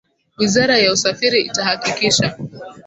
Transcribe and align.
wizara 0.37 0.77
ya 0.77 0.91
usafiri 0.93 1.37
itahakikisha 1.41 2.35